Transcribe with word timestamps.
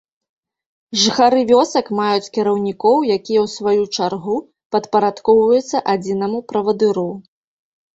Жыхары 1.01 1.41
вёсак 1.51 1.91
маюць 1.99 2.31
кіраўнікоў, 2.39 2.97
якія 3.19 3.39
ў 3.45 3.55
сваю 3.57 3.83
чаргу 4.01 4.35
падпарадкоўваюцца 4.73 5.87
адзінаму 5.99 6.47
правадыру. 6.53 7.11